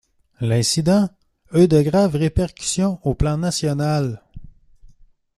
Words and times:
L’incident 0.39 1.11
eut 1.53 1.67
de 1.67 1.79
graves 1.83 2.15
répercussions 2.15 2.99
au 3.03 3.13
plan 3.13 3.37
national. 3.37 4.23